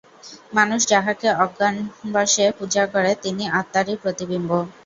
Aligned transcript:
মানুষ 0.53 0.79
যাঁহাকে 0.87 1.27
অজ্ঞানবশে 1.43 2.45
পূজা 2.57 2.83
করে, 2.93 3.11
তিনি 3.23 3.43
আত্মারই 3.59 3.95
প্রতিবিম্ব। 4.03 4.49